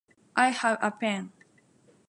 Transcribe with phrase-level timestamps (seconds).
[0.35, 1.31] I have a pen.